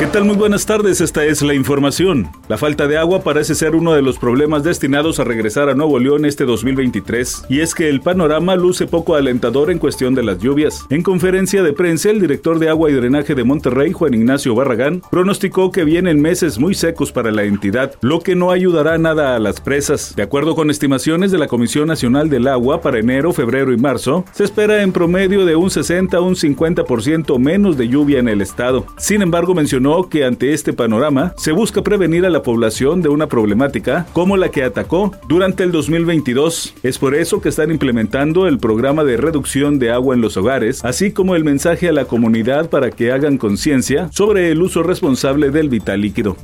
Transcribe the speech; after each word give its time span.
¿Qué 0.00 0.06
tal? 0.06 0.24
Muy 0.24 0.36
buenas 0.36 0.64
tardes, 0.64 1.02
esta 1.02 1.26
es 1.26 1.42
la 1.42 1.52
información. 1.52 2.30
La 2.48 2.56
falta 2.56 2.88
de 2.88 2.96
agua 2.96 3.22
parece 3.22 3.54
ser 3.54 3.74
uno 3.74 3.92
de 3.92 4.00
los 4.00 4.18
problemas 4.18 4.64
destinados 4.64 5.20
a 5.20 5.24
regresar 5.24 5.68
a 5.68 5.74
Nuevo 5.74 5.98
León 5.98 6.24
este 6.24 6.46
2023, 6.46 7.44
y 7.50 7.60
es 7.60 7.74
que 7.74 7.90
el 7.90 8.00
panorama 8.00 8.56
luce 8.56 8.86
poco 8.86 9.14
alentador 9.14 9.70
en 9.70 9.78
cuestión 9.78 10.14
de 10.14 10.22
las 10.22 10.38
lluvias. 10.38 10.86
En 10.88 11.02
conferencia 11.02 11.62
de 11.62 11.74
prensa, 11.74 12.08
el 12.08 12.18
director 12.18 12.58
de 12.58 12.70
agua 12.70 12.90
y 12.90 12.94
drenaje 12.94 13.34
de 13.34 13.44
Monterrey, 13.44 13.92
Juan 13.92 14.14
Ignacio 14.14 14.54
Barragán, 14.54 15.02
pronosticó 15.10 15.70
que 15.70 15.84
vienen 15.84 16.22
meses 16.22 16.58
muy 16.58 16.72
secos 16.72 17.12
para 17.12 17.30
la 17.30 17.42
entidad, 17.42 17.92
lo 18.00 18.20
que 18.20 18.34
no 18.34 18.52
ayudará 18.52 18.96
nada 18.96 19.36
a 19.36 19.38
las 19.38 19.60
presas. 19.60 20.16
De 20.16 20.22
acuerdo 20.22 20.54
con 20.54 20.70
estimaciones 20.70 21.30
de 21.30 21.36
la 21.36 21.46
Comisión 21.46 21.88
Nacional 21.88 22.30
del 22.30 22.48
Agua 22.48 22.80
para 22.80 23.00
enero, 23.00 23.34
febrero 23.34 23.70
y 23.70 23.76
marzo, 23.76 24.24
se 24.32 24.44
espera 24.44 24.82
en 24.82 24.92
promedio 24.92 25.44
de 25.44 25.56
un 25.56 25.68
60 25.68 26.16
a 26.16 26.22
un 26.22 26.36
50% 26.36 27.38
menos 27.38 27.76
de 27.76 27.86
lluvia 27.86 28.18
en 28.18 28.30
el 28.30 28.40
estado. 28.40 28.86
Sin 28.96 29.20
embargo, 29.20 29.54
mencionó 29.54 29.89
que 30.08 30.24
ante 30.24 30.52
este 30.52 30.72
panorama 30.72 31.34
se 31.36 31.50
busca 31.52 31.82
prevenir 31.82 32.24
a 32.24 32.30
la 32.30 32.42
población 32.42 33.02
de 33.02 33.08
una 33.08 33.26
problemática 33.26 34.06
como 34.12 34.36
la 34.36 34.50
que 34.50 34.62
atacó 34.62 35.12
durante 35.28 35.64
el 35.64 35.72
2022. 35.72 36.74
Es 36.84 36.98
por 36.98 37.14
eso 37.14 37.40
que 37.40 37.48
están 37.48 37.72
implementando 37.72 38.46
el 38.46 38.58
programa 38.58 39.02
de 39.02 39.16
reducción 39.16 39.78
de 39.80 39.90
agua 39.90 40.14
en 40.14 40.20
los 40.20 40.36
hogares, 40.36 40.84
así 40.84 41.10
como 41.10 41.34
el 41.34 41.44
mensaje 41.44 41.88
a 41.88 41.92
la 41.92 42.04
comunidad 42.04 42.70
para 42.70 42.90
que 42.90 43.10
hagan 43.10 43.36
conciencia 43.36 44.08
sobre 44.12 44.52
el 44.52 44.62
uso 44.62 44.84
responsable 44.84 45.50
del 45.50 45.68
vital 45.68 46.00
líquido. 46.00 46.36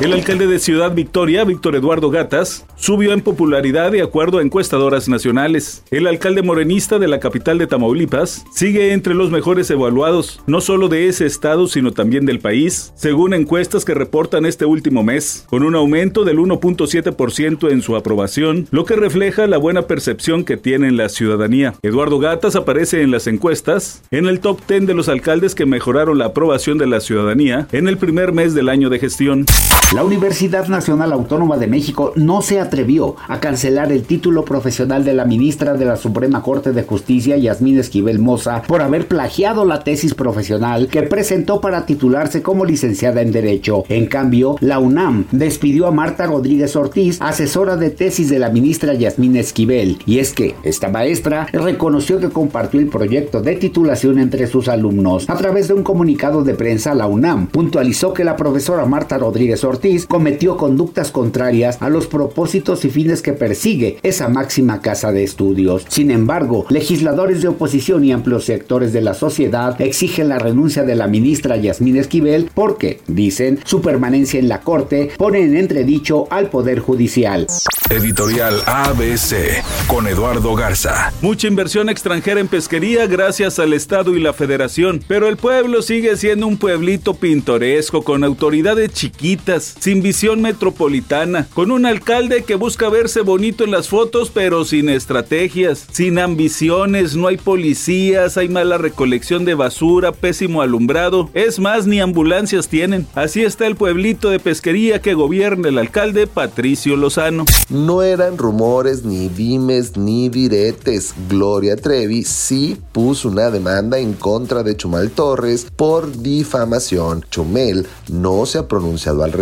El 0.00 0.14
alcalde 0.14 0.46
de 0.46 0.58
Ciudad 0.58 0.94
Victoria, 0.94 1.44
Víctor 1.44 1.76
Eduardo 1.76 2.08
Gatas, 2.08 2.64
subió 2.76 3.12
en 3.12 3.20
popularidad 3.20 3.92
de 3.92 4.00
acuerdo 4.00 4.38
a 4.38 4.42
encuestadoras 4.42 5.10
nacionales. 5.10 5.84
El 5.90 6.06
alcalde 6.06 6.40
morenista 6.40 6.98
de 6.98 7.06
la 7.06 7.20
capital 7.20 7.58
de 7.58 7.66
Tamaulipas 7.66 8.46
sigue 8.50 8.94
entre 8.94 9.12
los 9.12 9.30
mejores 9.30 9.70
evaluados, 9.70 10.40
no 10.46 10.62
solo 10.62 10.88
de 10.88 11.08
ese 11.08 11.26
estado, 11.26 11.68
sino 11.68 11.92
también 11.92 12.24
del 12.24 12.38
país, 12.38 12.94
según 12.96 13.34
encuestas 13.34 13.84
que 13.84 13.92
reportan 13.92 14.46
este 14.46 14.64
último 14.64 15.02
mes, 15.02 15.44
con 15.50 15.64
un 15.64 15.74
aumento 15.74 16.24
del 16.24 16.38
1.7% 16.38 17.70
en 17.70 17.82
su 17.82 17.94
aprobación, 17.94 18.68
lo 18.70 18.86
que 18.86 18.96
refleja 18.96 19.46
la 19.46 19.58
buena 19.58 19.82
percepción 19.82 20.44
que 20.44 20.56
tiene 20.56 20.92
la 20.92 21.10
ciudadanía. 21.10 21.74
Eduardo 21.82 22.18
Gatas 22.18 22.56
aparece 22.56 23.02
en 23.02 23.10
las 23.10 23.26
encuestas 23.26 24.02
en 24.10 24.24
el 24.24 24.40
top 24.40 24.60
10 24.66 24.86
de 24.86 24.94
los 24.94 25.10
alcaldes 25.10 25.54
que 25.54 25.66
mejoraron 25.66 26.16
la 26.16 26.26
aprobación 26.26 26.78
de 26.78 26.86
la 26.86 27.00
ciudadanía 27.00 27.68
en 27.72 27.86
el 27.86 27.98
primer 27.98 28.32
mes 28.32 28.54
del 28.54 28.70
año 28.70 28.88
de 28.88 28.98
gestión. 28.98 29.44
La 29.92 30.04
Universidad 30.04 30.68
Nacional 30.68 31.12
Autónoma 31.12 31.56
de 31.56 31.66
México 31.66 32.12
no 32.14 32.42
se 32.42 32.60
atrevió 32.60 33.16
a 33.26 33.40
cancelar 33.40 33.90
el 33.90 34.04
título 34.04 34.44
profesional 34.44 35.04
de 35.04 35.14
la 35.14 35.24
ministra 35.24 35.74
de 35.74 35.84
la 35.84 35.96
Suprema 35.96 36.42
Corte 36.42 36.70
de 36.70 36.84
Justicia, 36.84 37.36
Yasmín 37.36 37.76
Esquivel 37.76 38.20
Moza, 38.20 38.62
por 38.68 38.82
haber 38.82 39.08
plagiado 39.08 39.64
la 39.64 39.82
tesis 39.82 40.14
profesional 40.14 40.86
que 40.86 41.02
presentó 41.02 41.60
para 41.60 41.86
titularse 41.86 42.40
como 42.40 42.64
licenciada 42.64 43.20
en 43.20 43.32
Derecho. 43.32 43.82
En 43.88 44.06
cambio, 44.06 44.54
la 44.60 44.78
UNAM 44.78 45.24
despidió 45.32 45.88
a 45.88 45.90
Marta 45.90 46.26
Rodríguez 46.26 46.76
Ortiz, 46.76 47.20
asesora 47.20 47.76
de 47.76 47.90
tesis 47.90 48.30
de 48.30 48.38
la 48.38 48.50
ministra 48.50 48.94
Yasmín 48.94 49.34
Esquivel. 49.34 49.98
Y 50.06 50.20
es 50.20 50.32
que 50.32 50.54
esta 50.62 50.88
maestra 50.88 51.48
reconoció 51.52 52.20
que 52.20 52.28
compartió 52.28 52.78
el 52.78 52.86
proyecto 52.86 53.42
de 53.42 53.56
titulación 53.56 54.20
entre 54.20 54.46
sus 54.46 54.68
alumnos. 54.68 55.28
A 55.28 55.34
través 55.34 55.66
de 55.66 55.74
un 55.74 55.82
comunicado 55.82 56.44
de 56.44 56.54
prensa, 56.54 56.94
la 56.94 57.08
UNAM 57.08 57.48
puntualizó 57.48 58.14
que 58.14 58.22
la 58.22 58.36
profesora 58.36 58.86
Marta 58.86 59.18
Rodríguez 59.18 59.64
Ortiz 59.64 59.79
cometió 60.06 60.56
conductas 60.56 61.10
contrarias 61.10 61.78
a 61.80 61.88
los 61.88 62.06
propósitos 62.06 62.84
y 62.84 62.90
fines 62.90 63.22
que 63.22 63.32
persigue 63.32 63.98
esa 64.02 64.28
máxima 64.28 64.80
casa 64.80 65.12
de 65.12 65.24
estudios. 65.24 65.86
Sin 65.88 66.10
embargo, 66.10 66.66
legisladores 66.68 67.42
de 67.42 67.48
oposición 67.48 68.04
y 68.04 68.12
amplios 68.12 68.44
sectores 68.44 68.92
de 68.92 69.00
la 69.00 69.14
sociedad 69.14 69.80
exigen 69.80 70.28
la 70.28 70.38
renuncia 70.38 70.84
de 70.84 70.94
la 70.94 71.06
ministra 71.06 71.56
Yasmín 71.56 71.96
Esquivel 71.96 72.50
porque, 72.54 73.00
dicen, 73.06 73.60
su 73.64 73.80
permanencia 73.80 74.38
en 74.38 74.48
la 74.48 74.60
Corte 74.60 75.10
pone 75.16 75.42
en 75.42 75.56
entredicho 75.56 76.26
al 76.30 76.50
Poder 76.50 76.80
Judicial. 76.80 77.46
Editorial 77.90 78.62
ABC 78.66 79.64
con 79.88 80.06
Eduardo 80.06 80.54
Garza. 80.54 81.12
Mucha 81.22 81.48
inversión 81.48 81.88
extranjera 81.88 82.40
en 82.40 82.46
pesquería 82.46 83.06
gracias 83.06 83.58
al 83.58 83.72
Estado 83.72 84.16
y 84.16 84.20
la 84.20 84.32
Federación, 84.32 85.02
pero 85.08 85.28
el 85.28 85.36
pueblo 85.36 85.82
sigue 85.82 86.16
siendo 86.16 86.46
un 86.46 86.56
pueblito 86.56 87.14
pintoresco 87.14 88.02
con 88.02 88.22
autoridades 88.22 88.92
chiquitas, 88.92 89.69
sin 89.78 90.02
visión 90.02 90.42
metropolitana, 90.42 91.46
con 91.54 91.70
un 91.70 91.86
alcalde 91.86 92.44
que 92.44 92.54
busca 92.54 92.88
verse 92.88 93.20
bonito 93.20 93.64
en 93.64 93.70
las 93.70 93.88
fotos 93.88 94.30
pero 94.32 94.64
sin 94.64 94.88
estrategias, 94.88 95.86
sin 95.92 96.18
ambiciones, 96.18 97.16
no 97.16 97.28
hay 97.28 97.36
policías, 97.36 98.36
hay 98.36 98.48
mala 98.48 98.78
recolección 98.78 99.44
de 99.44 99.54
basura, 99.54 100.12
pésimo 100.12 100.62
alumbrado, 100.62 101.30
es 101.34 101.58
más, 101.58 101.86
ni 101.86 102.00
ambulancias 102.00 102.68
tienen. 102.68 103.06
Así 103.14 103.42
está 103.42 103.66
el 103.66 103.76
pueblito 103.76 104.30
de 104.30 104.40
pesquería 104.40 105.00
que 105.00 105.14
gobierna 105.14 105.68
el 105.68 105.78
alcalde 105.78 106.26
Patricio 106.26 106.96
Lozano. 106.96 107.44
No 107.68 108.02
eran 108.02 108.38
rumores, 108.38 109.04
ni 109.04 109.28
dimes, 109.28 109.96
ni 109.96 110.28
diretes. 110.28 111.14
Gloria 111.28 111.76
Trevi 111.76 112.24
sí 112.24 112.76
puso 112.92 113.28
una 113.28 113.50
demanda 113.50 113.98
en 113.98 114.14
contra 114.14 114.62
de 114.62 114.76
Chumal 114.76 115.10
Torres 115.10 115.66
por 115.76 116.22
difamación. 116.22 117.24
Chumel 117.30 117.86
no 118.08 118.46
se 118.46 118.58
ha 118.58 118.68
pronunciado 118.68 119.22
al 119.22 119.32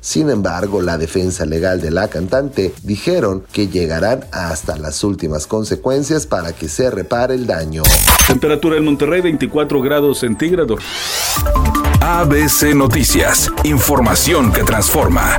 Sin 0.00 0.30
embargo, 0.30 0.82
la 0.82 0.98
defensa 0.98 1.46
legal 1.46 1.80
de 1.80 1.90
la 1.90 2.08
cantante 2.08 2.72
dijeron 2.82 3.44
que 3.52 3.68
llegarán 3.68 4.24
hasta 4.32 4.76
las 4.76 5.04
últimas 5.04 5.46
consecuencias 5.46 6.26
para 6.26 6.52
que 6.52 6.68
se 6.68 6.90
repare 6.90 7.34
el 7.34 7.46
daño. 7.46 7.82
Temperatura 8.26 8.76
en 8.76 8.84
Monterrey 8.84 9.20
24 9.20 9.80
grados 9.80 10.18
centígrados. 10.18 10.80
ABC 12.00 12.74
Noticias, 12.74 13.50
información 13.64 14.52
que 14.52 14.62
transforma. 14.62 15.38